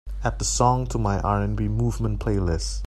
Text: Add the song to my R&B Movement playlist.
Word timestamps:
Add 0.23 0.39
the 0.39 0.45
song 0.45 0.87
to 0.87 0.97
my 0.97 1.19
R&B 1.19 1.67
Movement 1.67 2.19
playlist. 2.19 2.79